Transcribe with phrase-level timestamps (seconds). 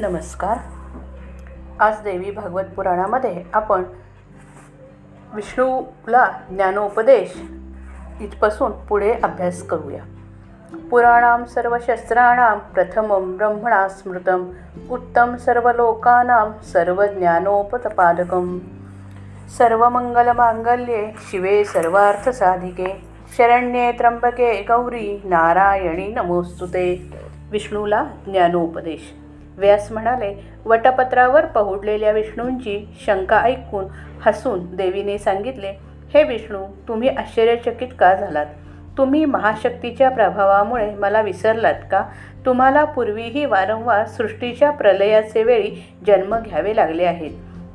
[0.00, 0.58] नमस्कार.
[1.80, 3.82] आज देवी भागवत पुराणामध्ये आपण
[5.34, 7.42] विष्णूला ज्ञानोपदेश
[8.20, 10.02] इथपासून पुढे अभ्यास करूया.
[10.90, 14.50] पुराणां सर्व शस्त्राणां प्रथमं ब्रह्मणा स्मृतम
[14.90, 18.58] उत्तम सर्वलोकानां सर्वज्ञानोपपादकं
[19.58, 23.02] सर्वमंगलमांगल्ये शिवे सर्वार्थसाधिके
[23.36, 27.12] शरण्ये त्र्यंबके गौरी नारायणी नमोस्तुते.
[27.50, 29.19] विष्णूला ज्ञानोपदेश.
[29.60, 33.84] व्यास म्हणाले वटपत्रावर पहुडलेल्या विष्णूंची शंका ऐकून
[34.26, 35.72] हसून देवीने सांगितले
[36.14, 38.46] हे विष्णू तुम्ही आश्चर्यचकित का झालात?
[38.98, 42.04] तुम्ही महाशक्तीच्या प्रभावामुळे मला विसरलात का?
[42.46, 47.30] तुम्हाला पूर्वीही वारंवार सृष्टीच्या प्रलयाचे वेळी जन्म घ्यावे लागले आहेत.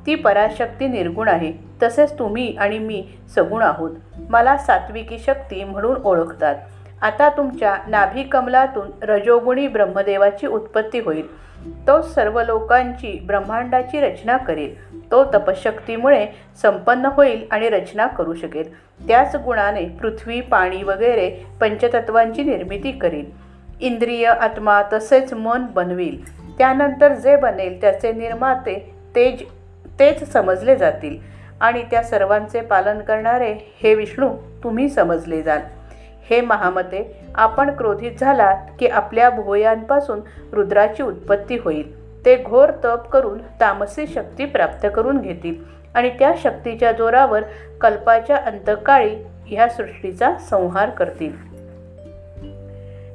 [0.05, 1.53] ती पराशक्ती निर्गुण आहे.
[1.83, 3.91] तसेच तुम्ही आणि मी सगुण आहोत.
[4.29, 6.55] मला सात्विकी शक्ती म्हणून ओळखतात.
[7.01, 11.27] आता तुमच्या नाभिकमलातून रजोगुणी ब्रह्मदेवाची उत्पत्ती होईल.
[11.65, 15.01] तो सर्व लोकांची ब्रह्मांडाची रचना करेल.
[15.11, 16.27] तो तपशक्तीमुळे
[16.61, 18.73] संपन्न होईल आणि रचना करू शकेल.
[19.07, 23.31] त्याच गुणाने पृथ्वी पाणी वगैरे पंचतत्वांची निर्मिती करेल.
[23.81, 26.39] इंद्रिय आत्मा तसेच मन बनवेल.
[26.57, 29.43] त्यानंतर जे बनेल त्याचे निर्माते तेज
[29.99, 31.17] तेच समजले जातील.
[31.61, 34.29] आणि त्या सर्वांचे पालन करणारे हे विष्णू
[34.63, 35.59] तुम्ही समजले जाल.
[36.29, 40.19] हे महामते आपण क्रोधित झालात की आपल्या भुवयांपासून
[40.53, 42.05] रुद्राची उत्पत्ती होईल.
[42.25, 45.55] ते घोर तप करून तामसी शक्ती प्राप्त करून घेतील
[45.95, 47.41] आणि त्या शक्तीच्या जोरावर
[47.81, 51.31] कल्पाच्या अंतकाळी ह्या सृष्टीचा संहार करतील.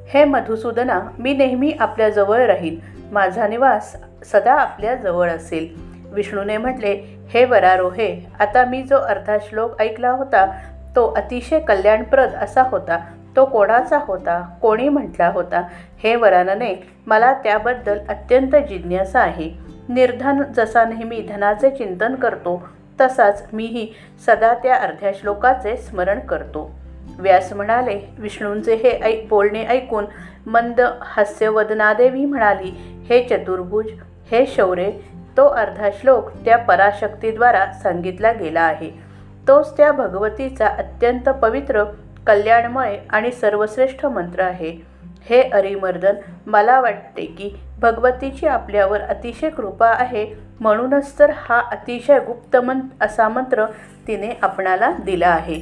[0.09, 2.79] हे मधुसूदना मी नेहमी आपल्याजवळ राहील
[3.11, 5.91] माझा निवास सदा आपल्याजवळ असेल.
[6.11, 10.45] विष्णूने म्हटले हे वरारोहे आता मी जो अर्धा श्लोक ऐकला होता
[10.95, 12.97] तो अतिशय कल्याणप्रद असा होता.
[13.35, 14.39] तो कोणाचा होता?
[14.61, 15.63] कोणी म्हटला होता?
[16.03, 19.51] हे वरानने मला त्याबद्दल अत्यंत जिज्ञासा आहे.
[19.89, 22.67] निर्धन जसा नेहमी धनाचे चिंतन करतो
[23.01, 23.93] तसाच मीही
[24.25, 26.71] सदा त्या अर्ध्या श्लोकाचे स्मरण करतो.
[27.19, 30.05] व्यास म्हणाले विष्णूंचे हे ऐ बोलणे ऐकून
[30.45, 32.71] मंद हास्यवदनादेवी म्हणाली
[33.09, 33.85] हे चतुर्भुज
[34.31, 34.89] हे शौर्य
[35.37, 38.91] तो अर्धा श्लोक त्या पराशक्तीद्वारा सांगितला गेला आहे.
[39.47, 41.83] तोच त्या भगवतीचा अत्यंत पवित्र
[42.27, 44.91] कल्याणमय आणि सर्वश्रेष्ठ मंत्र आहे.
[45.29, 46.15] हे अरिमर्दन
[46.45, 47.49] मला वाटते की
[47.81, 50.25] भगवतीची आपल्यावर अतिशय कृपा आहे
[50.59, 53.65] म्हणूनच तर हा अतिशय गुप्त मं असा मंत्र
[54.07, 55.61] तिने आपणाला दिला आहे.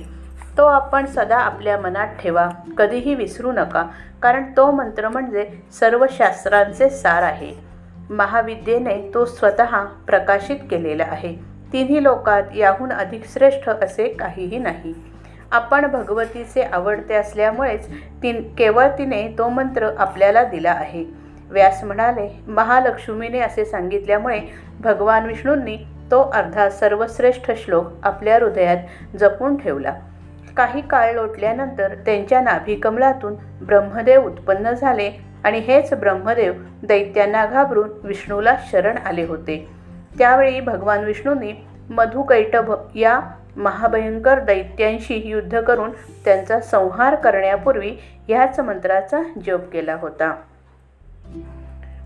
[0.58, 3.84] तो आपण सदा आपल्या मनात ठेवा कधीही विसरू नका
[4.22, 5.48] कारण तो मंत्र म्हणजे
[5.80, 7.54] सर्व शास्त्रांचे सार आहे.
[8.10, 11.36] महाविद्येने तो स्वतः प्रकाशित केलेला आहे.
[11.74, 14.94] तिन्ही लोकात याहून अधिक श्रेष्ठ असे काहीही नाही.
[15.52, 17.88] आपण भगवतीचे आवडते असल्यामुळेच
[18.24, 21.06] ती केवळ तिने तो मंत्र आपल्याला दिला आहे.
[21.50, 24.40] व्यास म्हणाले महालक्ष्मीने असे सांगितल्यामुळे
[24.80, 25.78] भगवान विष्णूंनी
[26.12, 29.94] तो अर्धा सर्वश्रेष्ठ श्लोक आपल्या हृदयात जपून ठेवला.
[30.58, 35.12] काही काळ लोटल्यानंतर त्यांच्या नाभिकमलातून ब्रह्मदेव उत्पन्न झाले
[35.44, 39.68] आणि हेच ब्रह्मदेव दैत्यांना घाबरून विष्णूला शरण आले होते.
[40.18, 41.54] त्यावेळी भगवान विष्णूंनी
[41.90, 43.20] मधुकैटभ या
[43.60, 45.92] महाभयंकर दैत्यांशी युद्ध करून
[46.26, 47.92] त्यांचा संहार करण्यापूर्वी
[48.28, 50.36] ह्याच मंत्राचा जप केला होता.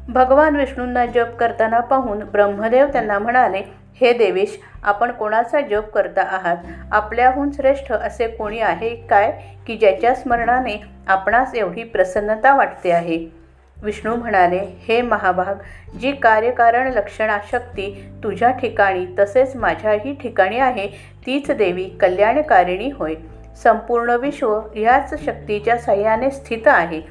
[0.09, 3.61] भगवान विष्णूंना जप करताना पाहून ब्रह्मदेव त्यांना म्हणाले
[4.01, 6.57] हे देवेश आपण कोणाचा जप करता आहात?
[6.91, 13.42] आपल्याहून श्रेष्ठ असे कोणी आहे काय की ज्याच्या स्मरणाने आपणास एवढी प्रसन्नता वाटते आहे?
[13.83, 15.55] विष्णू म्हणाले हे महाभाग
[15.97, 20.87] जी कार्यकारण लक्षणाशक्ती तुझ्या ठिकाणी तसेच माझ्याही ठिकाणी आहे
[21.25, 23.15] तीच देवी कल्याणकारिणी होय.
[23.63, 27.01] संपूर्ण विश्व ह्याच शक्तीच्या सहाय्याने स्थित आहे.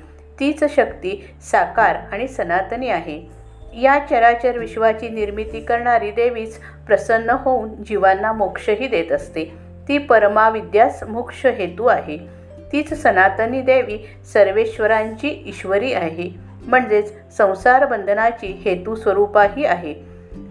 [0.40, 3.42] तीच शक्ती साकार आणि सनातनी आहे.
[3.82, 9.44] या चराचर विश्वाची निर्मिती करणारी देवीच प्रसन्न होऊन जीवांना मोक्षही देत असते.
[9.88, 12.41] ती परमाविद्यास मोक्ष हेतू आहे.
[12.72, 13.98] तीच सनातनी देवी
[14.32, 16.52] सर्वेश्वरांची ईश्वरी आहे.
[16.66, 19.94] म्हणजेच संसार बंधनाची हेतू स्वरूपाही आहे.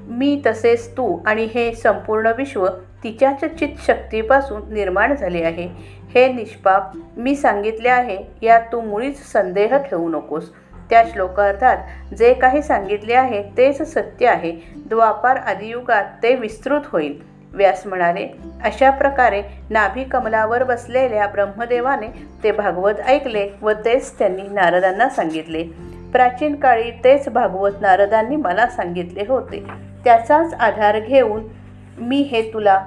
[0.08, 2.68] मी तसेच तू आणि हे संपूर्ण विश्व
[3.04, 5.70] तिच्याच चित शक्तीपासून निर्माण झाले आहे.
[6.16, 6.84] हे निष्पाप
[7.18, 10.52] मी सांगितले आहे यात तू मुळीच संदेह ठेवू नकोस.
[10.90, 11.78] त्या श्लोकार्थात
[12.14, 14.52] जे काही सांगितले आहे तेच सत्य आहे.
[14.76, 17.31] द्वापार आदियुगात ते विस्तृत होईल.
[17.54, 18.28] व्यास म्हणाले
[18.64, 22.08] अशा प्रकारे नाभी कमलावर बसलेल्या ब्रह्मदेवाने
[22.44, 25.64] ते भागवत ऐकले व तेच त्यांनी नारदांना सांगितले.
[26.12, 29.64] प्राचीन काळी तेच भागवत नारदांनी मला सांगितले होते.
[30.04, 31.44] त्याचाच आधार घेऊन
[31.98, 32.86] मी हे तुला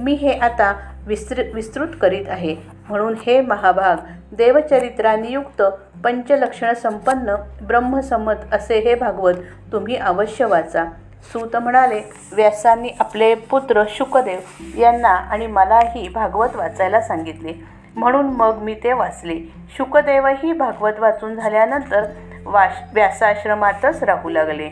[0.00, 0.74] मी हे आता
[1.06, 2.56] विस्तृ विस्तृत करीत आहे.
[2.88, 3.96] म्हणून हे महाभाग
[4.32, 7.34] देवचरित्रानियुक्त पंचलक्षणसंपन्न पंचलक्षण संपन्न
[7.66, 9.34] ब्रह्मसंमत असे हे भागवत
[9.72, 10.84] तुम्ही अवश्य वाचा.
[11.32, 14.38] सूत म्हणाले व्यासांनी आपले पुत्र शुकदेव
[14.78, 17.52] यांना आणि मलाही भागवत वाचायला सांगितले.
[17.96, 19.38] म्हणून मग मी ते वाचले.
[19.76, 22.04] शुकदेवही भागवत वाचून झाल्यानंतर
[22.46, 24.70] वाश व्यासाश्रमातच राहू लागले.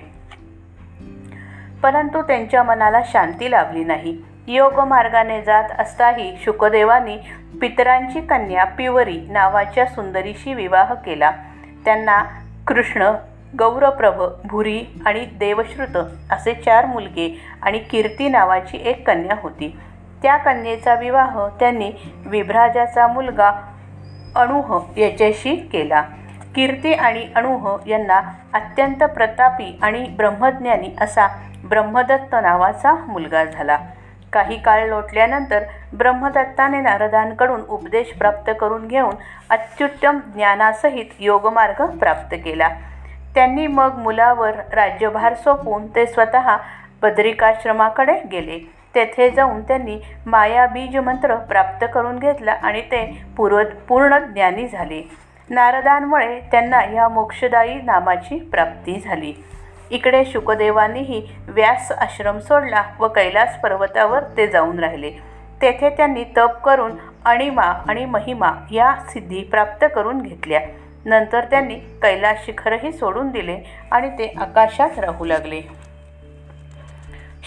[1.82, 4.22] परंतु त्यांच्या मनाला शांती लाभली नाही.
[4.46, 7.16] योग मार्गाने जात असताही शुकदेवानी
[7.60, 11.30] पितरांची कन्या पिवरी नावाच्या सुंदरीशी विवाह केला.
[11.84, 12.22] त्यांना
[12.66, 13.12] कृष्ण
[13.58, 15.96] गौरप्रभ भुरी आणि देवश्रुत
[16.30, 17.28] असे चार मुलगे
[17.62, 19.76] आणि कीर्ती नावाची एक कन्या होती.
[20.22, 21.90] त्या कन्येचा विवाह त्यांनी
[22.26, 23.50] विभ्राजाचा मुलगा
[24.36, 26.02] अणुह याच्याशी केला.
[26.54, 28.20] कीर्ती आणि अणुह यांना
[28.52, 31.26] अत्यंत प्रतापी आणि ब्रह्मज्ञानी असा
[31.64, 33.78] ब्रह्मदत्त नावाचा मुलगा झाला.
[34.32, 35.62] काही काळ लोटल्यानंतर
[35.92, 39.14] ब्रह्मदत्ताने नारदांकडून उपदेश प्राप्त करून घेऊन
[39.50, 42.68] अत्युत्तम ज्ञानासहित योगमार्ग प्राप्त केला.
[43.34, 46.56] त्यांनी मग मुलावर राज्यभार सोपवून ते स्वतः
[47.02, 48.58] बद्रिकाश्रमाकडे गेले.
[48.94, 55.10] तेथे जाऊन त्यांनी माया बीज मंत्र प्राप्त करून घेतला आणि ते पूर्व पूर्ण ज्ञानी झाले.
[55.50, 59.34] नारदांमुळे त्यांना या मोक्षदायी नामाची प्राप्ती झाली.
[59.90, 65.10] इकडे शुकदेवांनीही व्यास आश्रम सोडला व कैलास पर्वतावर ते जाऊन राहिले.
[65.62, 66.92] तेथे त्यांनी तप करून
[67.24, 70.60] अणिमा आणि महिमा या सिद्धी प्राप्त करून घेतल्या.
[71.04, 73.58] नंतर त्यांनी कैलास शिखरही सोडून दिले
[73.90, 75.60] आणि ते आकाशात राहू लागले.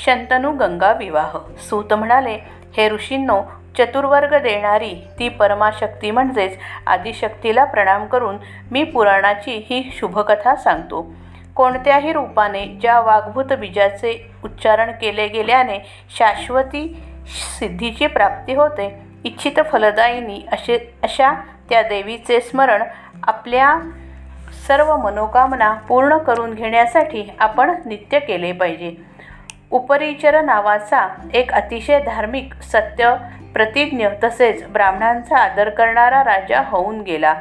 [0.06, 1.38] शंतनू गंगा विवाह.
[1.58, 2.38] सूत म्हणाले
[2.78, 3.42] हे ऋषींनो
[3.78, 6.58] चतुर्वर्ग देणारी ती परमाशक्ती म्हणजेच
[6.88, 8.38] आदिशक्तीला प्रणाम करून
[8.72, 11.12] मी पुराणाची ही शुभकथा सांगतो.
[11.56, 15.80] कोणत्याही रूपाने ज्या वाग्भूत बीजाचे उच्चारण केले गेल्याने
[16.18, 17.04] शाश्वती
[17.60, 19.00] सिद्धीची प्राप्ती होते.
[19.24, 21.34] इच्छित फलदायिनी असे अशा
[21.70, 22.84] त्या देवीचे स्मरण
[23.28, 23.80] आपल्या
[24.68, 28.96] सर्व मनोकामना पूर्ण करून घेण्यासाठी आपण नित्य केले पाहिजे.
[29.72, 33.16] उपरिचर नावाचा एक अतिशय धार्मिक सत्य
[33.54, 37.34] प्रतिज्ञ तसेच ब्राह्मणांचा आदर करणारा राजा होऊन गेला.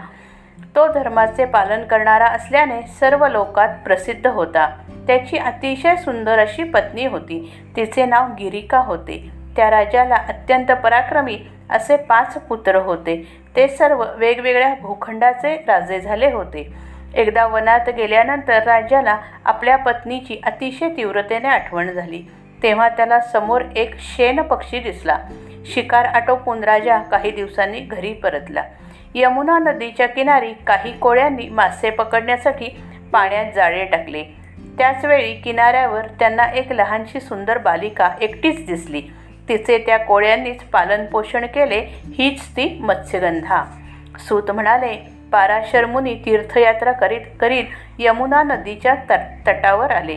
[0.76, 4.76] तो धर्माचे पालन करणारा असल्याने सर्व लोकात प्रसिद्ध होता.
[5.06, 7.62] त्याची अतिशय सुंदर अशी पत्नी होती.
[7.76, 9.30] तिचे नाव गिरिका होते.
[9.56, 11.40] त्या राजाला अत्यंत पराक्रमी
[11.70, 13.43] असे पाच पुत्र होते.
[13.56, 16.74] ते सर्व वेगवेगळ्या भूखंडाचे राजे झाले होते.
[17.14, 22.22] एकदा वनात गेल्यानंतर राजाला आपल्या पत्नीची अतिशय तीव्रतेने आठवण झाली.
[22.62, 25.18] तेव्हा त्याला समोर एक शेन पक्षी दिसला.
[25.66, 28.62] शिकार आटोपून राजा काही दिवसांनी घरी परतला.
[29.14, 32.68] यमुना नदीच्या किनारी काही कोळ्यांनी मासे पकडण्यासाठी
[33.12, 34.24] पाण्यात जाळे टाकले.
[34.78, 39.02] त्याचवेळी किनाऱ्यावर त्यांना एक लहानशी सुंदर बालिका एकटीच दिसली.
[39.48, 41.78] तिचे त्या कोळ्यांनीच पालनपोषण केले
[42.18, 43.64] हीच ती मत्स्यगंधा.
[44.18, 47.64] सूत म्हणाले पाराशर मुनी तीर्थयात्रा करीत करीत
[47.98, 50.16] यमुना नदीच्या तट तटावर आले.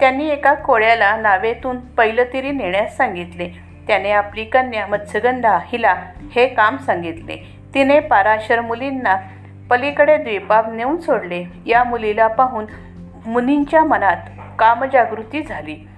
[0.00, 3.48] त्यांनी एका कोळ्याला नावेतून पैलतिरी नेण्यास सांगितले.
[3.86, 5.94] त्याने आपली कन्या मत्स्यगंधा हिला
[6.36, 7.36] हे काम सांगितले.
[7.74, 9.16] तिने पाराशर मुलींना
[9.70, 11.44] पलीकडे द्वीपाब नेऊन सोडले.
[11.66, 12.66] या मुलीला पाहून
[13.26, 14.16] मुनींच्या मनात
[14.58, 15.88] कामजागृती झाली.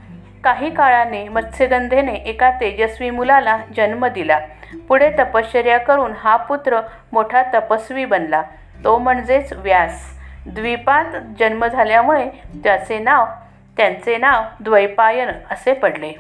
[0.45, 4.39] काही काळाने मत्स्यगंधेने एका तेजस्वी मुलाला जन्म दिला.
[4.89, 6.81] पुढे तपश्चर्या करून हा पुत्र
[7.13, 8.43] मोठा तपस्वी बनला.
[8.85, 10.19] तो म्हणजेच व्यास.
[10.47, 11.05] द्वीपात
[11.39, 12.29] जन्म झाल्यामुळे
[12.65, 13.27] त्याचे नाव
[13.77, 16.13] त्यांचे नाव द्वैपायन असे पडले.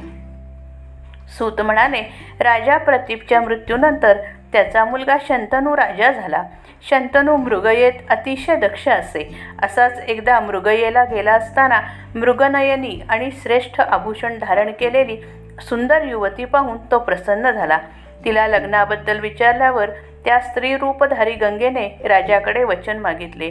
[1.38, 2.02] सूत म्हणाले
[2.40, 4.16] राजा प्रतीपच्या मृत्यूनंतर
[4.52, 6.42] त्याचा मुलगा शंतनू राजा झाला.
[6.82, 9.36] शंतनू मृगयेत अतिशय दक्ष असे.
[9.62, 11.80] असाच एकदा मृगयेला गेला असताना
[12.14, 15.16] मृगनयनी आणि श्रेष्ठ आभूषण धारण केलेली
[15.60, 17.78] सुंदर युवती पाहून तो प्रसन्न झाला.
[18.24, 19.90] तिला लग्नाबद्दल विचारल्यावर
[20.24, 23.50] त्या स्त्री रूपधारी गंगेने राजाकडे वचन मागितले.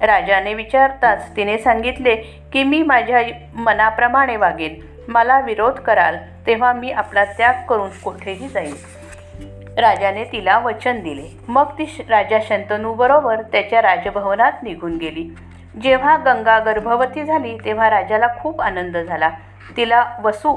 [0.00, 2.16] राजाने विचारताच तिने सांगितले
[2.52, 3.22] की मी माझ्या
[3.54, 4.74] मनाप्रमाणे वागेन.
[5.08, 6.16] मला विरोध कराल.
[6.46, 8.95] तेव्हा मी आपला त्याग करून कुठेही जाईल
[9.76, 11.28] राजाने तिला वचन दिले.
[11.48, 15.28] मग ती राजा शंतनूबरोबर त्याच्या राजभवनात निघून गेली.
[15.82, 19.30] जेव्हा गंगा गर्भवती झाली तेव्हा राजाला खूप आनंद झाला.
[19.76, 20.52] तिला वसू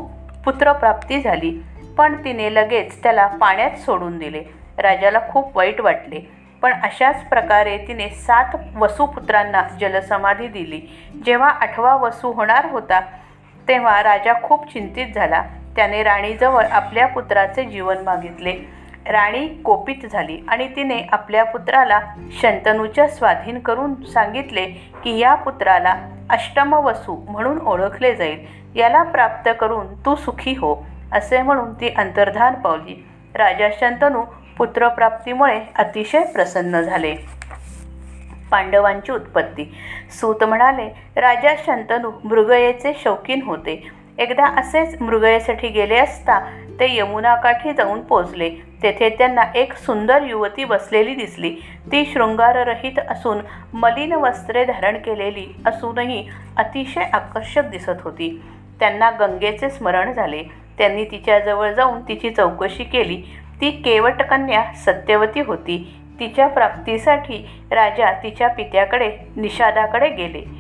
[0.45, 1.51] पुत्रप्राप्ती झाली
[1.97, 4.43] पण तिने लगेच त्याला पाण्यात सोडून दिले.
[4.77, 6.19] राजाला खूप वाईट वाटले
[6.61, 10.81] पण अशाच प्रकारे तिने सात वसुपुत्रांना जलसमाधी दिली.
[11.25, 12.99] जेव्हा आठवा वसू होणार होता
[13.67, 15.43] तेव्हा राजा खूप चिंतित झाला.
[15.75, 18.78] त्याने राणीजवळ आपल्या पुत्राचे जीवन मागितले.
[19.09, 21.99] राणी कोपित झाली आणि तिने आपल्या पुत्राला
[22.41, 24.65] शंतनूच्या स्वाधीन करून सांगितले
[25.03, 25.95] की या पुत्राला
[26.29, 28.45] अष्टमवसू म्हणून ओळखले जाईल.
[28.75, 30.75] याला प्राप्त करून तू सुखी हो
[31.11, 33.05] असे म्हणून ती अंतर्धान पावली.
[33.35, 34.23] राजा शंतनू
[34.57, 37.15] पुत्रप्राप्तीमुळे अतिशय प्रसन्न झाले.
[38.51, 39.75] पांडवांची उत्पत्ती.
[40.11, 43.98] सूत म्हणाले राजा शंतनू मृगयेचे शौकीन होते.
[44.19, 46.39] एकदा असेच मृगयासाठी गेले असता
[46.79, 48.49] ते यमुनाकाठी जाऊन पोचले.
[48.83, 51.49] तेथे त्यांना एक सुंदर युवती बसलेली दिसली.
[51.91, 53.37] ती शृंगाररहित असून
[53.73, 58.41] मलिन वस्त्रे धारण केलेली असूनही अतिशय आकर्षक दिसत होती.
[58.79, 60.43] त्यांना गंगेचे स्मरण झाले.
[60.77, 63.21] त्यांनी तिच्याजवळ जाऊन तिची चौकशी केली.
[63.61, 65.95] ती केवट कन्या सत्यवती होती.
[66.19, 70.58] तिच्या प्राप्तीसाठी राजा तिच्या पित्याकडे निषादाकडे गेले.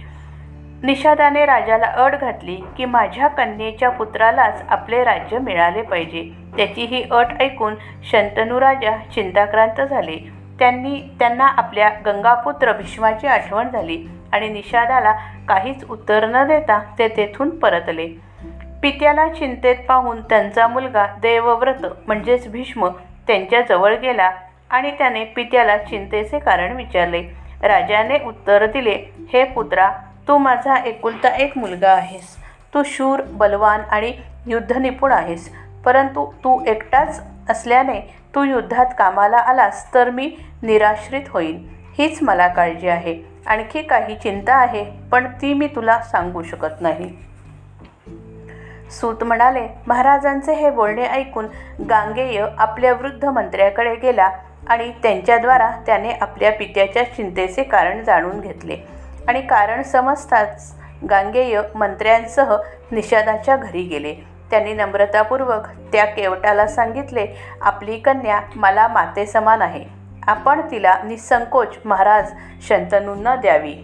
[0.83, 6.29] निषादाने राजाला अट घातली की माझ्या कन्येच्या पुत्रालाच आपले राज्य मिळाले पाहिजे.
[6.57, 7.75] त्याची ही अट ऐकून
[8.11, 10.17] शंतनू राजा चिंताक्रांत झाले.
[10.59, 15.11] त्यांनी त्यांना आपल्या गंगापुत्र भीष्माची आठवण झाली आणि निषादाला
[15.49, 18.07] काहीच उत्तर न देता ते तेथून परतले.
[18.81, 22.87] पित्याला चिंतेत पाहून त्यांचा मुलगा देवव्रत म्हणजेच भीष्म
[23.27, 24.31] त्यांच्याजवळ गेला
[24.69, 27.23] आणि त्याने पित्याला चिंतेचे कारण विचारले.
[27.61, 28.97] राजाने उत्तर दिले
[29.33, 29.89] हे पुत्रा
[30.29, 32.35] तू माझा एकुलता एक मुलगा आहेस.
[32.73, 34.13] तू शूर बलवान आणि
[34.47, 35.49] युद्धनिपुण आहेस.
[35.85, 37.99] परंतु तू एकटाच असल्याने
[38.35, 41.67] तू युद्धात कामाला आलास तर मी निराश्रित होईन.
[41.97, 43.23] हीच मला काळजी आहे.
[43.47, 47.09] आणखी काही चिंता आहे पण ती मी तुला सांगू शकत नाही.
[48.91, 51.45] सूत म्हणाले महाराजांचे हे बोलणे ऐकून
[51.89, 54.29] गांगेय आपल्या वृद्ध मंत्र्याकडे गेला
[54.67, 58.98] आणि त्यांच्याद्वारा त्याने आपल्या पित्याच्या चिंतेचे कारण जाणून घेतले.
[59.27, 60.75] आणि कारण समजताच
[61.09, 62.55] गांगेय मंत्र्यांसह
[62.91, 64.15] निषादाच्या घरी गेले.
[64.51, 67.27] त्यांनी नम्रतापूर्वक त्या केवटाला सांगितले
[67.61, 69.85] आपली कन्या मला मातेसमान आहे.
[70.27, 72.31] आपण तिला निसंकोच महाराज
[72.67, 73.75] शंतनूंना द्यावी.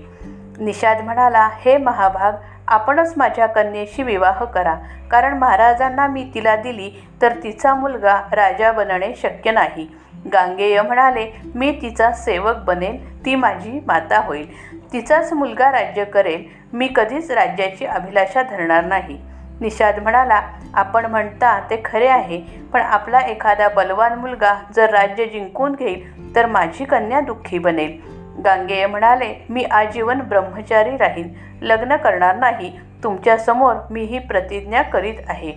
[0.60, 2.34] निषाद म्हणाला हे महाभाग
[2.68, 4.76] आपणच माझ्या कन्येशी विवाह करा.
[5.12, 9.88] कारण महाराजांना मी तिला दिली तर तिचा मुलगा राजा बनणे शक्य नाही.
[10.34, 14.48] गांगेय म्हणाले मी तिचा सेवक बनेल ती माझी माता होईल.
[14.96, 16.44] तिचाच मुलगा राज्य करेल.
[16.74, 19.18] मी कधीच राज्याची अभिलाषा धरणार नाही.
[19.62, 20.42] निषाद म्हणाला
[20.74, 22.42] आपण म्हणता ते खरे आहे
[22.74, 28.00] पण आपला एखादा बलवान मुलगा जर राज्य जिंकून घेईल तर माझी कन्या दुःखी बनेल.
[28.46, 31.30] गांगेय म्हणाले मी आजीवन ब्रह्मचारी राहील.
[31.62, 32.80] लग्न करणार नाही.
[33.04, 35.54] तुमच्यासमोर मी ही प्रतिज्ञा करीत आहे.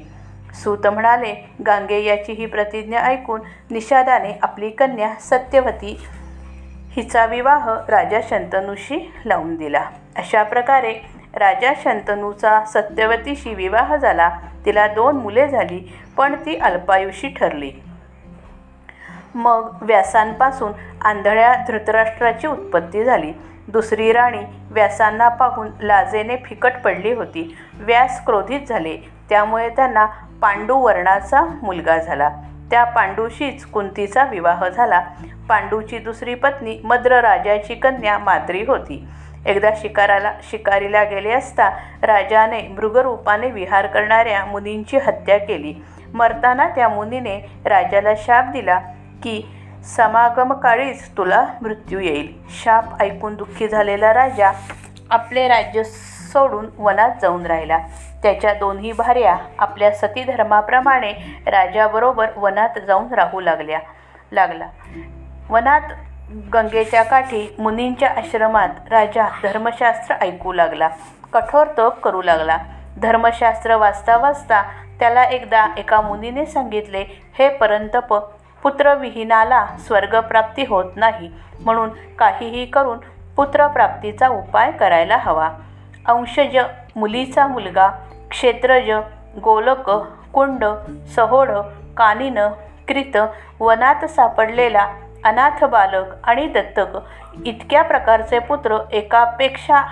[0.55, 3.41] सूत म्हणाले गांगेयाची ही प्रतिज्ञा ऐकून
[3.71, 6.01] निषादाने आपली कन्या सत्यवती
[6.91, 9.83] हिचा विवाह राजा शंतनूशी लावून दिला.
[10.17, 10.95] अशा प्रकारे
[11.35, 14.31] राजा शंतनूचा सत्यवतीशी विवाह झाला.
[14.67, 17.73] तिला दोन मुले झाली पण ती अल्पायुषी ठरली.
[19.35, 23.33] मग व्यासांपासून आंधळ्या धृतराष्ट्राची उत्पत्ती झाली.
[23.69, 27.57] दुसरी राणी व्यासांना पाहून लाजेने फिकट पडली होती.
[27.75, 28.97] व्यास क्रोधित झाले.
[29.29, 30.07] त्यामुळे त्यांना
[30.43, 32.31] पांडू वर्णाचा मुलगा झाला.
[32.71, 35.01] त्या पांडूशीच कुंतीचा विवाह झाला.
[35.49, 39.05] पांडूची दुसरी पत्नी मद्र राजाची कन्या माद्री होती.
[39.47, 41.69] एकदा शिकाराला शिकारीला गेले असता
[42.03, 45.75] राजाने मृगरूपाने विहार करणाऱ्या मुनींची हत्या केली.
[46.15, 48.79] मरताना त्या मुनीने राजाला शाप दिला
[49.23, 49.43] की
[49.97, 52.33] समागमकाळीच तुला मृत्यू येईल.
[52.63, 54.51] शाप ऐकून दुःखी झालेला राजा
[55.11, 55.83] आपले राज्य
[56.33, 57.79] सोडून वनात जाऊन राहिला.
[58.23, 61.13] त्याच्या दोन्ही भार्या आपल्या सतीधर्माप्रमाणे
[61.47, 63.79] राजाबरोबर वनात जाऊन राहू लागल्या.
[64.33, 64.67] लागला.
[65.51, 65.81] वनात
[66.53, 70.89] गंगेच्या काठी मुनींच्या आश्रमात राजा धर्मशास्त्र ऐकू लागला.
[71.33, 72.59] कठोर तप करू लागला.
[73.03, 74.63] धर्मशास्त्र वाचता वाचता
[75.01, 77.05] त्याला एकदा एका मुनीने सांगितले
[77.39, 78.15] हे परंतप
[78.63, 81.31] पुत्रविहीनाला स्वर्गप्राप्ती होत नाही.
[81.61, 82.99] म्हणून काहीही करून
[83.37, 85.51] पुत्रप्राप्तीचा उपाय करायला हवा.
[86.09, 86.57] अंशज
[86.97, 87.89] मुलीचा मुलगा
[88.31, 88.91] क्षेत्रज
[89.45, 89.91] गोलक
[90.35, 90.65] कुंड
[91.15, 91.51] सहोड
[91.97, 92.39] कानिन
[92.89, 93.17] क्रित
[93.61, 94.87] वनात सापडलेला
[95.25, 96.99] अनाथ बालक आणि दत्तक.
[97.47, 99.83] इतक्या प्रकारचे पुत्र एकापेक्षा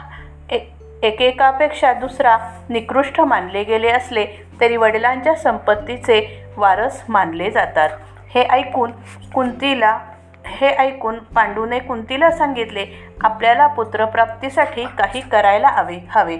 [1.02, 2.36] एकेकापेक्षा दुसरा
[2.68, 4.24] निकृष्ट मानले गेले असले
[4.60, 6.18] तरी वडिलांच्या संपत्तीचे
[6.56, 7.90] वारस मानले जातात.
[8.34, 8.90] हे ऐकून
[9.34, 9.98] कुंतीला
[10.46, 16.36] हे ऐकून पांडूने कुंतीला सांगितले आपल्याला पुत्रप्राप्तीसाठी काही करायला हवे हवे.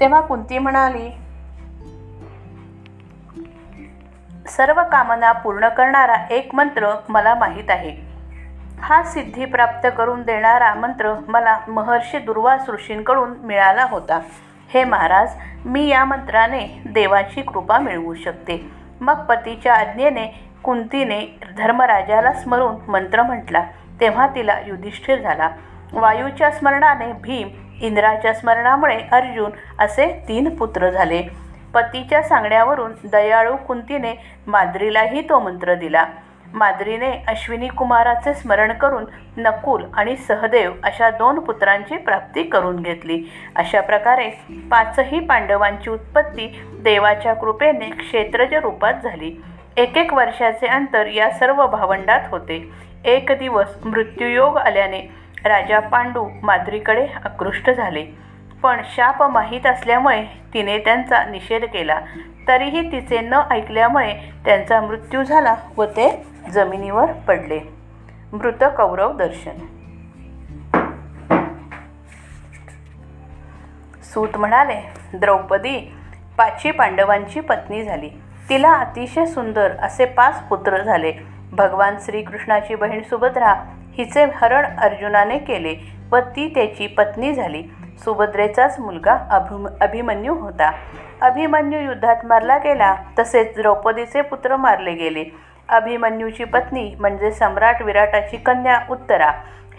[0.00, 1.10] तेव्हा कुंती म्हणाली
[4.46, 8.12] सर्व कामना पूर्ण करणारा एक मंत्र मला माहीत आहे.
[8.80, 14.20] हा सिद्धी प्राप्त करून देणारा मंत्र मला महर्षी दुर्वास ऋषींकडून मिळाला होता.
[14.74, 18.70] हे महाराज मी या मंत्राने देवाची कृपा मिळवू शकते.
[19.00, 23.64] मग पतीच्या आज्ञेने कुंतीने धर्मराजाला स्मरून मंत्र म्हटला.
[24.00, 25.48] तेव्हा तिला युधिष्ठिर झाला.
[25.92, 27.48] वायूच्या स्मरणाने भीम
[27.80, 31.22] इंद्राच्या स्मरणामुळे अर्जुन असे तीन पुत्र झाले.
[31.74, 34.14] पतीच्या सांगण्यावरून दयाळू कुंतीने
[34.46, 36.04] माद्रीलाही तो मंत्र दिला.
[36.54, 39.04] माद्रीने अश्विनी कुमाराचे स्मरण करून
[39.36, 43.22] नकुल आणि सहदेव अशा दोन पुत्रांची प्राप्ती करून घेतली.
[43.56, 44.28] अशा प्रकारे
[44.70, 49.42] पाचही पांडवांची उत्पत्ती देवाच्या कृपेने क्षेत्रज रूपात झाली.
[49.76, 52.70] एक एक वर्षाचे अंतर या सर्व भावंडात होते.
[53.04, 55.00] एक दिवस मृत्यूयोग आल्याने
[55.44, 58.06] राजा पांडू माद्रीकडे आकृष्ट झाले.
[58.62, 60.24] पण शाप माहीत असल्यामुळे
[60.54, 62.00] तिने त्यांचा निषेध केला.
[62.48, 64.14] तरीही तिचे न ऐकल्यामुळे
[64.44, 67.60] त्यांचा मृत्यू झाला व ते जमिनीवर पडले.
[68.32, 69.56] मृत कौरव दर्शन.
[74.02, 74.80] सूत म्हणाले
[75.14, 75.94] द्रौपदी
[76.38, 78.10] पाची पांडवांची पत्नी झाली.
[78.52, 81.12] तिला अतिशय सुंदर असे पाच पुत्र झाले.
[81.52, 83.54] भगवान श्रीकृष्णाची बहीण सुभद्रा
[83.98, 85.74] हिचे हरण अर्जुनाने केले
[86.12, 87.62] व ती त्याची पत्नी झाली.
[88.04, 90.72] सुभद्रेचाच मुलगा अभि अभिमन्यू होता.
[91.20, 95.24] अभिमन्यू युद्धात मारला गेला तसेच द्रौपदीचे पुत्र मारले गेले.
[95.68, 99.32] अभिमन्यूची पत्नी म्हणजे सम्राट विराटाची कन्या उत्तरा.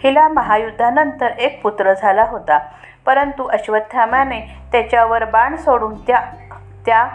[0.04, 2.58] हिला महायुद्धानंतर एक पुत्र झाला होता.
[3.06, 4.40] परंतु अश्वत्थामाने
[4.72, 6.20] त्याच्यावर बाण सोडून त्या
[6.86, 7.06] त्या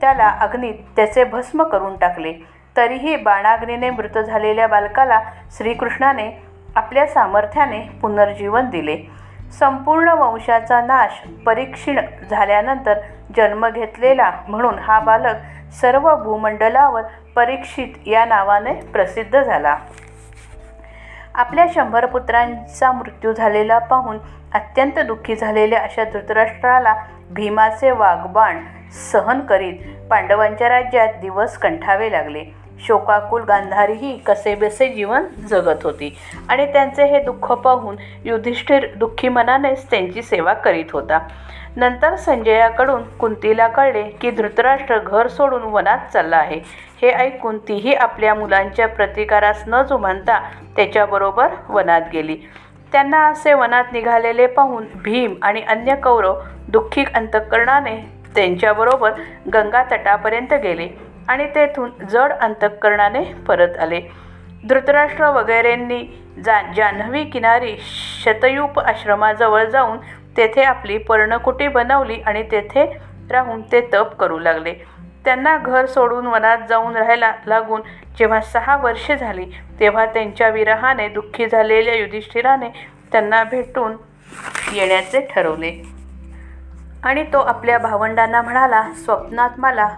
[0.00, 2.32] त्याला अग्नीत त्याचे भस्म करून टाकले.
[2.76, 5.20] तरीही बाणाग्नीने मृत झालेल्या बालकाला
[5.56, 6.30] श्रीकृष्णाने
[6.76, 8.96] आपल्या सामर्थ्याने पुनर्जीवन दिले.
[9.58, 12.98] संपूर्ण वंशाचा नाश परीक्षीण झाल्यानंतर
[13.36, 15.36] जन्म घेतलेला म्हणून हा बालक
[15.80, 17.02] सर्व भूमंडलावर
[17.36, 19.76] परीक्षित या नावाने प्रसिद्ध झाला.
[21.34, 24.18] आपल्या शंभर पुत्रांचा मृत्यू झालेला पाहून
[24.54, 26.94] अत्यंत दुःखी झालेल्या अशा धृतराष्ट्राला
[27.30, 28.58] भीमाचे वाघबाण
[28.92, 29.74] सहन करीत
[30.10, 32.44] पांडवांच्या राज्यात दिवस कंठावे लागले.
[32.80, 36.16] शोकाकुल गांधारीही कसेबसे जीवन जगत होती
[36.48, 41.18] आणि त्यांचे हे दुःख पाहून युधिष्ठिर दुःखी मनानेच त्यांची सेवा करीत होता.
[41.76, 46.60] नंतर संजयाकडून कुंतीला कळले की धृतराष्ट्र घर सोडून वनात चालला आहे.
[47.02, 50.38] हे ऐकून तीही आपल्या मुलांच्या प्रतिकारास न जुमानता
[50.76, 52.36] त्याच्याबरोबर वनात गेली.
[52.92, 56.34] त्यांना असे वनात निघालेले पाहून भीम आणि अन्य कौरव
[56.68, 59.12] दुःखी अंतःकरणाने त्यांच्याबरोबर
[59.54, 60.88] गंगा तटापर्यंत गेले
[61.28, 64.00] आणि तेथून जड अंतःकरणाने परत आले.
[64.68, 66.02] धृतराष्ट्र वगैरेंनी
[66.44, 67.76] जा जान्हवी किनारी
[68.24, 69.98] शतयूप आश्रमाजवळ जाऊन
[70.36, 72.84] तेथे आपली पर्णकुटी बनवली आणि तेथे
[73.30, 74.72] राहून ते तप करू लागले.
[75.24, 77.80] त्यांना घर सोडून वनात जाऊन राहायला लागून
[78.18, 79.44] जेव्हा सहा वर्षे झाली
[79.80, 82.68] तेव्हा त्यांच्या विरहाने दुःखी झालेल्या युधिष्ठिराने
[83.12, 83.96] त्यांना भेटून
[84.72, 85.95] येण्याचे ठरवले.
[87.06, 89.88] आणि तो आपल्या भावंडांना म्हणाला स्वप्नात मला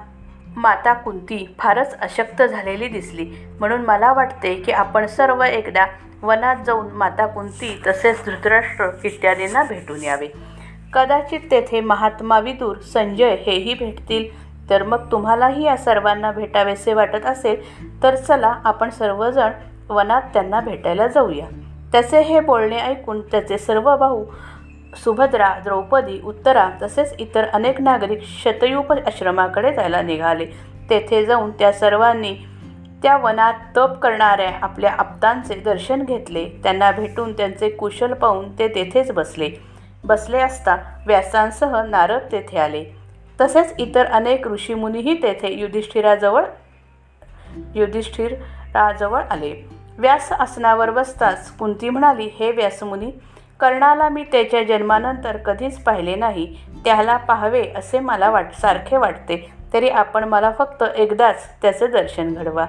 [0.56, 3.30] माता कुंती फारच अशक्त झालेली दिसली.
[3.60, 5.86] म्हणून मला वाटते की आपण सर्व एकदा
[6.22, 10.26] वनात जाऊन माता कुंती तसेच धृतराष्ट्र इत्यादींना भेटून यावे.
[10.92, 14.26] कदाचित तेथे महात्मा विदूर संजय हेही भेटतील.
[14.70, 19.50] तर मग तुम्हालाही या सर्वांना भेटावेसे वाटत असेल तर चला आपण सर्वजण
[19.88, 21.46] वनात त्यांना भेटायला जाऊया.
[21.92, 24.24] त्याचे हे बोलणे ऐकून त्याचे सर्व भाऊ
[25.04, 30.46] सुभद्रा द्रौपदी उत्तरा तसेच इतर अनेक नागरिक शतयूप आश्रमाकडे जायला निघाले.
[30.90, 32.34] तेथे जाऊन त्या सर्वांनी
[33.02, 36.44] त्या वनात तप करणाऱ्या आपल्या आप्तांचे दर्शन घेतले.
[36.62, 39.50] त्यांना भेटून त्यांचे कुशल पाहून ते तेथेच बसले.
[40.04, 42.84] बसले असता व्यासांसह नारद तेथे आले.
[43.40, 46.44] तसेच इतर अनेक ऋषीमुनीही तेथे युधिष्ठिराजवळ
[47.74, 49.68] युधिष्ठिराजवळ आले.
[49.98, 53.10] व्यास आसनावर बसताच कुंती म्हणाली हे व्यासमुनी
[53.60, 56.46] कर्णाला मी त्याच्या जन्मानंतर कधीच पाहिले नाही
[56.84, 62.66] त्याला पाहावे असे मला वाट सारखे वाटते तरी आपण मला फक्त एकदाच त्याचे दर्शन घडवा.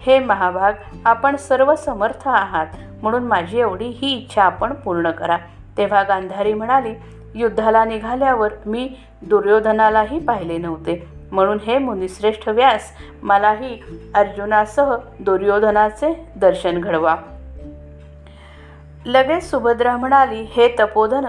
[0.00, 0.72] हे महाभाग
[1.04, 2.66] आपण सर्व समर्थ आहात
[3.02, 5.36] म्हणून माझी एवढी ही इच्छा आपण पूर्ण करा.
[5.78, 6.94] तेव्हा गांधारी म्हणाली
[7.34, 8.88] युद्धाला निघाल्यावर मी
[9.22, 11.08] दुर्योधनालाही पाहिले नव्हते.
[11.32, 13.78] म्हणून हे मुनिश्रेष्ठ व्यास मलाही
[14.14, 17.16] अर्जुनासह दुर्योधनाचे दर्शन घडवा.
[19.06, 21.24] लगेच सुभद्रा म्हणाली हे तपोधन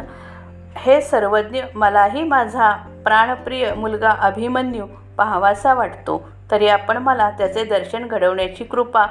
[0.78, 2.72] हे सर्वज्ञ मलाही माझा
[3.06, 4.86] प्राणप्रिय मुलगा अभिमन्यू
[5.18, 6.30] पाहावासा वाटतो.
[6.52, 9.06] तरी आपण मला त्याचे दर्शन घडवण्याची कृपा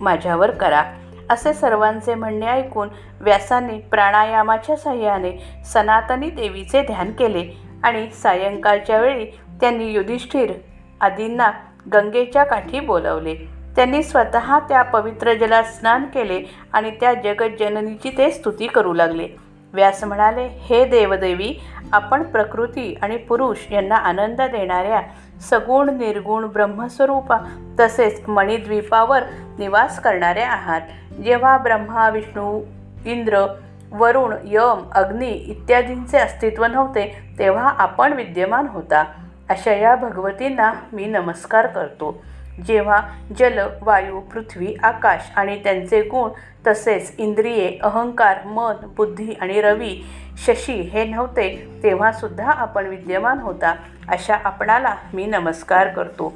[0.00, 0.82] माझ्यावर करा.
[1.30, 2.88] असे सर्वांचे म्हणणे ऐकून
[3.20, 9.24] व्यासाने प्राणायामाच्या सहाय्याने सनातनी देवीचे ध्यान केले आणि सायंकाळच्या वेळी
[9.60, 10.52] त्यांनी युधिष्ठिर
[11.00, 11.50] आदींना
[11.92, 13.59] गंगेच्या काठी बोलवले.
[13.76, 19.28] त्यांनी स्वतः त्या पवित्र जलात स्नान केले आणि त्या जगज्जननीची ते स्तुती करू लागले.
[19.72, 21.60] व्यास म्हणाले हे देवदेवी
[21.92, 25.00] आपण प्रकृती आणि पुरुष यांना आनंद देणाऱ्या
[25.40, 27.36] सगुण निर्गुण ब्रह्मस्वरूपा
[27.80, 29.22] तसेच मणिद्वीपावर
[29.58, 30.80] निवास करणारे आहात.
[31.24, 32.60] जेव्हा ब्रह्मा विष्णू
[33.04, 33.46] इंद्र
[33.92, 39.04] वरुण यम अग्नी इत्यादींचे अस्तित्व नव्हते तेव्हा आपण विद्यमान होता.
[39.48, 42.22] अशा या भगवतींना मी नमस्कार करतो.
[42.66, 43.00] जेव्हा
[43.38, 46.30] जल वायू पृथ्वी आकाश आणि त्यांचे गुण
[46.66, 50.04] तसेच इंद्रिये अहंकार मन बुद्धी आणि रवी
[50.46, 51.48] शशी हे नव्हते
[51.82, 53.74] तेव्हासुद्धा आपण विद्यमान होता
[54.08, 56.32] अशा आपणाला मी नमस्कार करतो.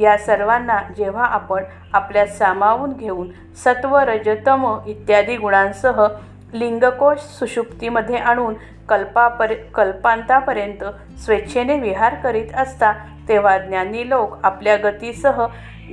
[0.00, 3.28] या सर्वांना जेव्हा आपण आपल्यात सामावून घेऊन
[3.64, 6.06] सत्व रजतम इत्यादी गुणांसह
[6.52, 8.54] लिंगकोश सुषुप्तीमध्ये आणून
[8.88, 10.84] कल्पापर कल्पांतापर्यंत
[11.18, 12.92] स्वेच्छेने विहार करीत असता
[13.28, 15.46] तेव्हा ज्ञानी लोक आपल्या गतीसह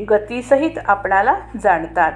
[0.10, 2.12] गतीसहित आपणाला जाणतात.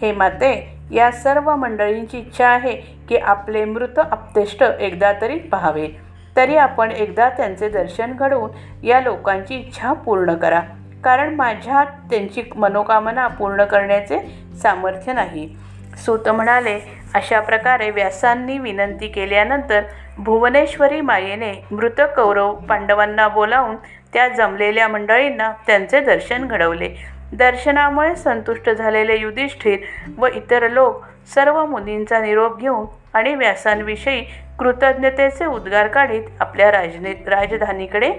[0.00, 2.74] हे माते या सर्व मंडळींची इच्छा आहे
[3.08, 5.88] की आपले मृत आपतेष्ट एकदा तरी पाहावे.
[6.36, 10.60] तरी आपण एकदा त्यांचे दर्शन घडवून या लोकांची इच्छा पूर्ण करा.
[11.04, 14.18] कारण माझ्यात त्यांची मनोकामना पूर्ण करण्याचे
[14.62, 15.56] सामर्थ्य नाही.
[15.96, 16.78] सूत म्हणाले
[17.14, 19.82] अशा प्रकारे व्यासांनी विनंती केल्यानंतर
[20.18, 23.76] भुवनेश्वरी मायेने मृत कौरव पांडवांना बोलावून
[24.14, 26.94] त्या जमलेल्या मंडळींना त्यांचे दर्शन घडवले.
[27.32, 29.78] दर्शनामुळे संतुष्ट झालेले युधिष्ठिर
[30.18, 34.20] व इतर लोक सर्व मुनींचा निरोप घेऊन आणि व्यासांविषयी
[34.58, 38.10] कृतज्ञतेचे उद्गार काढीत आपल्या राजने राजधानीकडे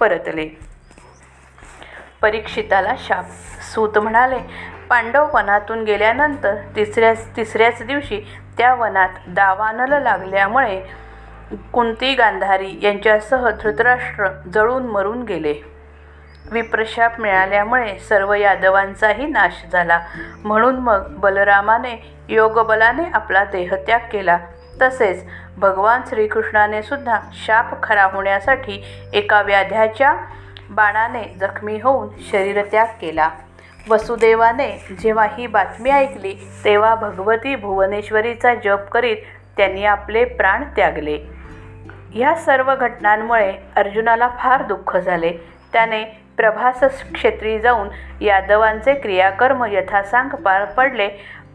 [0.00, 0.48] परतले.
[2.22, 3.24] परीक्षिताला शाप.
[3.74, 4.38] सूत म्हणाले
[4.90, 8.20] पांडव वनातून गेल्यानंतर तिसऱ्याच तिसऱ्याच दिवशी
[8.58, 10.80] त्या वनात दावानल लागल्यामुळे
[11.50, 15.54] कुंती गांधारी यांच्यासह धृतराष्ट्र जळून मरून गेले.
[16.52, 20.00] विप्रशाप मिळाल्यामुळे सर्व यादवांचाही नाश झाला.
[20.44, 24.38] म्हणून मग बलरामाने योगबलाने आपला देहत्याग केला.
[24.82, 25.24] तसेच
[25.56, 30.16] भगवान श्रीकृष्णाने सुद्धा शाप खरा होण्यासाठी एका व्याध्याच्या
[30.70, 33.30] बाणाने जखमी होऊन शरीरत्याग केला.
[33.90, 36.34] वसुदेवाने जेव्हा ही बातमी ऐकली
[36.64, 39.16] तेव्हा भगवती भुवनेश्वरीचा जप करीत
[39.56, 41.39] त्यांनी आपले प्राण त्यागले.
[42.14, 45.32] ह्या सर्व घटनांमुळे अर्जुनाला फार दुःख झाले.
[45.72, 46.04] त्याने
[46.36, 46.82] प्रभास
[47.14, 47.88] क्षेत्री जाऊन
[48.20, 51.08] यादवांचे क्रियाकर्म यथासांग पार पडले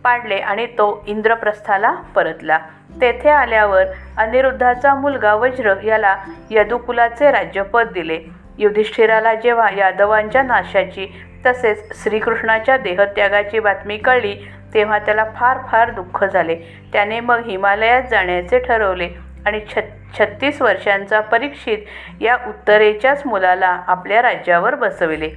[0.03, 2.57] पाडले आणि तो इंद्रप्रस्थाला परतला.
[3.01, 3.83] तेथे आल्यावर
[4.17, 6.15] अनिरुद्धाचा मुलगा वज्र याला
[6.49, 8.19] यदुकुलाचे राज्यपद दिले.
[8.57, 11.07] युधिष्ठिराला जेव्हा यादवांच्या नाशाची
[11.45, 14.35] तसेच श्रीकृष्णाच्या देहत्यागाची बातमी कळली
[14.73, 16.55] तेव्हा त्याला फार फार दुःख झाले.
[16.93, 19.09] त्याने मग हिमालयात जाण्याचे ठरवले.
[19.45, 19.79] आणि छ
[20.19, 21.77] छत्तीस वर्षांचा परीक्षित
[22.21, 25.29] या उत्तरेच्याच मुलाला आपल्या राज्यावर बसविले.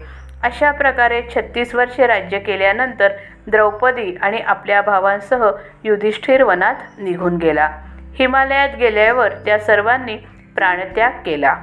[0.43, 3.09] अशा प्रकारे छत्तीस वर्षे राज्य केल्यानंतर
[3.47, 5.51] द्रौपदी आणि आपल्या भावांसह
[5.85, 7.71] युधिष्ठिर वनात निघून गेला.
[8.15, 10.17] हिमालयात गेल्यावर त्या सर्वांनी
[10.55, 11.57] प्राणत्याग केला.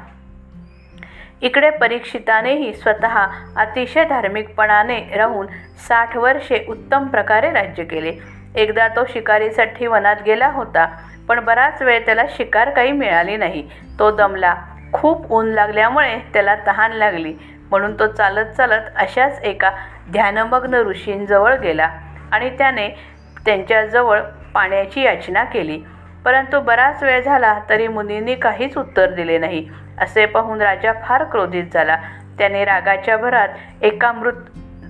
[1.42, 5.48] इकडे परीक्षितानेही स्वतः अतिशय धार्मिकपणाने राहून
[5.88, 8.14] साठ वर्षे उत्तम प्रकारे राज्य केले.
[8.56, 10.98] एकदा तो शिकारीसाठी वनात गेला होता.
[11.30, 13.70] पण बराच वेळ त्याला शिकार काही मिळाली नाही.
[14.00, 14.56] तो दमला.
[14.94, 17.34] खूप ऊन लागल्यामुळे त्याला तहान लागली.
[17.70, 19.72] म्हणून तो चालत चालत अशाच एका
[20.10, 21.90] ध्यानमग्न ऋषींजवळ गेला
[22.32, 22.90] आणि त्याने
[23.46, 24.20] त्यांच्याजवळ
[24.54, 25.82] पाण्याची याचना केली.
[26.26, 29.70] परंतु बराच वेळ झाला तरी मुनींनी काहीच उत्तर दिले नाही.
[30.02, 31.98] असे पाहून राजा फार क्रोधित झाला.
[32.38, 33.48] त्याने रागाच्या भरात
[33.82, 34.34] एका मृत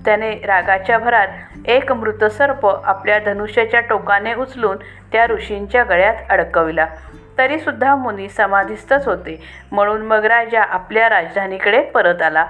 [0.06, 1.28] त्याने रागाच्या भरात
[1.64, 4.76] एक मृतसर्प आपल्या धनुष्याच्या टोकाने उचलून
[5.12, 6.86] त्या ऋषींच्या गळ्यात अडकविला.
[7.38, 9.42] तरीसुद्धा मुनी समाधीस्थच होते.
[9.72, 12.46] म्हणून मग राजा आपल्या राजधानीकडे परत आला.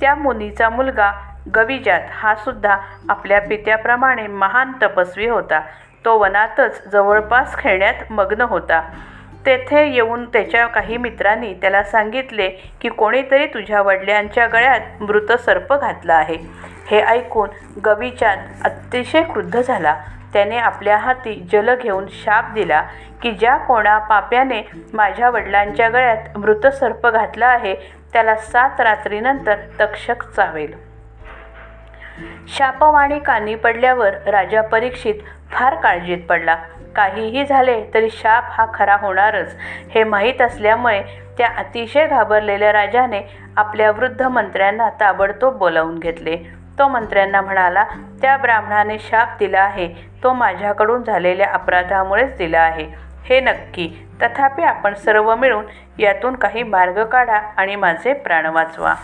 [0.00, 1.12] त्या मुनीचा मुलगा
[1.54, 2.76] गविजात हा सुद्धा
[3.08, 5.60] आपल्या पित्याप्रमाणे महान तपस्वी होता.
[6.04, 8.90] तो वनातच जवळपास खेळण्यात मग्न होता.
[9.46, 12.48] तेथे येऊन त्याच्या काही मित्रांनी त्याला सांगितले
[12.80, 16.36] की कोणीतरी तुझ्या वडिलांच्या गळ्यात मृत सर्प घातला आहे.
[16.90, 17.48] हे ऐकून
[17.84, 19.96] गवीचांद अतिशय क्रुद्ध झाला.
[20.32, 22.82] त्याने आपल्या हाती जल घेऊन शाप दिला
[23.22, 27.74] की ज्या कोणा पाप्याने माझ्या वडिलांच्या गळ्यात मृत सर्प घातला आहे
[28.12, 30.74] त्याला सात रात्रीनंतर तक्षक चावेल.
[32.48, 35.14] शापवाणी कानी पडल्यावर राजा परीक्षित
[35.50, 36.56] फार काळजीत पडला.
[36.98, 39.56] काहीही झाले तरी शाप हा खरा होणारच.
[39.90, 41.02] हे माहीत असल्यामुळे
[41.38, 43.20] त्या अतिशय घाबरलेल्या राजाने
[43.56, 46.36] आपल्या वृद्ध मंत्र्यांना ताबडतोब बोलावून घेतले.
[46.78, 47.84] तो मंत्र्यांना म्हणाला
[48.22, 49.94] त्या ब्राह्मणाने शाप दिला आहे.
[50.22, 52.86] तो माझ्याकडून झालेल्या अपराधामुळेच दिला आहे.
[53.24, 53.90] हे नक्की.
[54.22, 55.64] तथापि आपण सर्व मिळून
[55.98, 58.94] यातून काही मार्ग काढा आणि माझे प्राण वाचवा.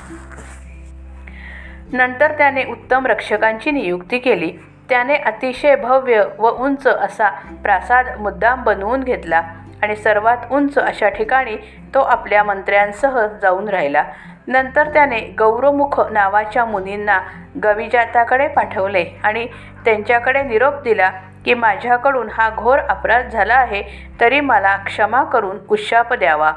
[1.93, 4.53] नंतर त्याने उत्तम रक्षकांची नियुक्ती केली.
[4.89, 7.29] त्याने अतिशय भव्य व उंच असा
[7.63, 9.43] प्रासाद मुद्दाम बनवून घेतला
[9.83, 11.57] आणि सर्वात उंच अशा ठिकाणी
[11.95, 14.05] तो आपल्या मंत्र्यांसह जाऊन राहिला.
[14.47, 17.21] नंतर त्याने गौरमुख नावाच्या मुनींना
[17.65, 19.47] गविजाताकडे पाठवले आणि
[19.85, 21.11] त्यांच्याकडे निरोप दिला
[21.45, 23.83] की माझ्याकडून हा घोर अपराध झाला आहे
[24.21, 26.53] तरी मला क्षमा करून उशाप द्यावा.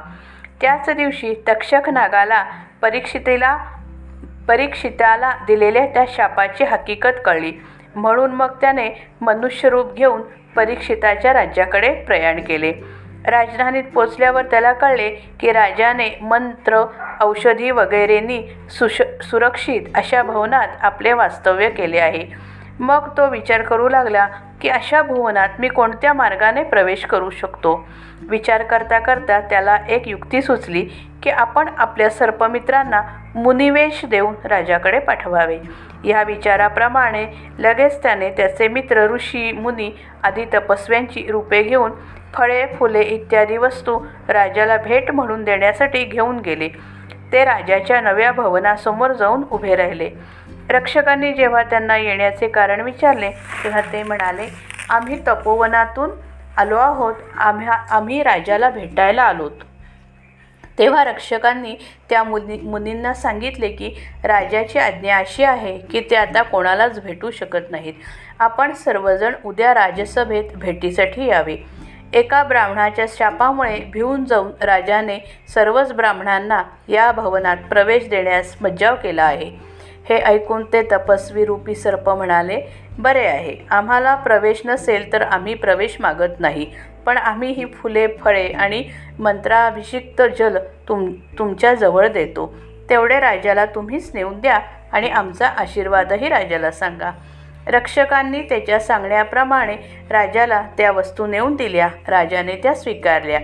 [0.61, 2.43] त्याच दिवशी तक्षक नागाला
[2.81, 3.57] परीक्षितेला
[4.47, 7.51] परीक्षिताला दिलेल्या त्या शापाची हकीकत कळली.
[7.97, 8.89] म्हणून मग त्याने
[9.21, 10.21] मनुष्यरूप घेऊन
[10.55, 12.73] परीक्षिताच्या राज्याकडे प्रयाण केले.
[13.25, 16.83] राजधानीत पोचल्यावर त्याला कळले की राजाने मंत्र
[17.21, 22.25] औषधी वगैरेंनी सुश सुरक्षित अशा भवनात आपले वास्तव्य केले आहे.
[22.79, 24.27] मग तो विचार करू लागला
[24.62, 27.88] की अशा भुवनात मी कोणत्या मार्गाने प्रवेश करू शकतो?
[28.29, 30.89] विचार करता करता त्याला एक युक्ती सुचली
[31.23, 33.01] की आपण आपल्या सर्पमित्रांना
[33.36, 35.60] मुनिवेश देऊन राजाकडे पाठवावे.
[36.05, 37.25] या विचाराप्रमाणे
[37.60, 39.91] लगेच त्याने त्याचे मित्र ऋषी मुनी
[40.23, 41.91] आदी तपस्व्यांची रूपे घेऊन
[42.33, 46.69] फळे फुले इत्यादी वस्तू राजाला भेट म्हणून देण्यासाठी घेऊन गेले.
[47.31, 50.10] ते राजाच्या नव्या भवनासमोर जाऊन उभे राहिले.
[50.69, 53.29] रक्षकांनी जेव्हा त्यांना येण्याचे कारण विचारले
[53.63, 54.47] तेव्हा ते म्हणाले
[54.89, 56.10] आम्ही तपोवनातून
[56.57, 57.13] आलो आहोत.
[57.38, 59.51] आम्हा आम्ही राजाला भेटायला आलोत.
[60.79, 61.75] तेव्हा रक्षकांनी
[62.09, 67.71] त्या मुनी मुनींना सांगितले की राजाची आज्ञा अशी आहे की ते आता कोणालाच भेटू शकत
[67.71, 67.93] नाहीत.
[68.39, 71.57] आपण सर्वजण उद्या राजसभेत भेटीसाठी यावे.
[72.13, 75.19] एका ब्राह्मणाच्या शापामुळे भिवून जाऊन राजाने
[75.53, 79.51] सर्वच ब्राह्मणांना या भवनात प्रवेश देण्यास मज्जाव केला आहे.
[80.09, 82.61] हे ऐकून ते तपस्वी रूपी सर्प म्हणाले
[82.99, 83.55] बरे आहे.
[83.69, 86.71] आम्हाला प्रवेश नसेल तर आम्ही प्रवेश मागत नाही.
[87.08, 88.84] पण आम्ही ही फुले फळे आणि
[89.20, 92.54] मंत्राभिषिक्त जल तुम तुमच्याजवळ देतो.
[92.89, 94.60] तेवढे राजाला तुम्हीच नेऊन द्या
[94.91, 97.12] आणि आमचा आशीर्वादही राजाला सांगा.
[97.67, 99.76] रक्षकांनी त्याच्या सांगण्याप्रमाणे
[100.10, 101.89] राजाला त्या वस्तू नेऊन दिल्या.
[102.08, 103.39] राजाने त्या स्वीकारल्या.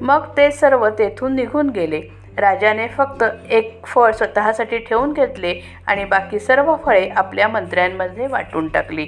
[0.00, 2.00] मग ते सर्व तेथून निघून गेले.
[2.38, 9.06] राजाने फक्त एक फळ स्वतःसाठी ठेवून घेतले आणि बाकी सर्व फळे आपल्या मंत्र्यांमध्ये वाटून टाकली.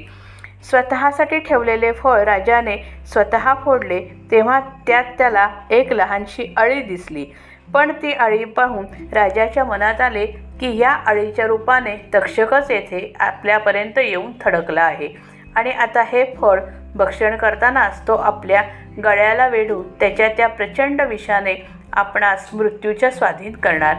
[0.62, 7.26] स्वतःसाठी ठेवलेले फळ राजाने स्वतः फोडले तेव्हा त्यात त्याला एक लहानशी अळी दिसली.
[7.74, 10.26] पण ती अळी पाहून राजाच्या मनात आले
[10.60, 15.08] की या अळीच्या रूपाने तक्षकच येथे आपल्यापर्यंत येऊन थडकला आहे.
[15.56, 16.60] आणि आता हे फळ
[16.94, 18.62] भक्षण करतानाच तो आपल्या
[19.04, 23.96] गळ्याला वेढून त्याच्या त्या प्रचंड विषाने आपणास मृत्यूच्या स्वाधीन करणार.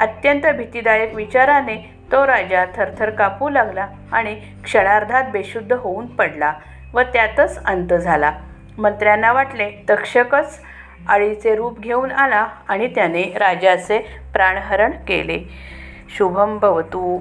[0.00, 6.52] अत्यंत भीतीदायक विचाराने तो राजा थरथर कापू लागला आणि क्षणार्धात बेशुद्ध होऊन पडला
[6.94, 8.32] व त्यातच अंत झाला.
[8.78, 10.60] मंत्र्यांना वाटले तक्षकच
[11.08, 13.98] आळीचे रूप घेऊन आला आणि त्याने राजाचे
[14.32, 15.38] प्राणहरण केले.
[16.16, 17.20] शुभम भवतू.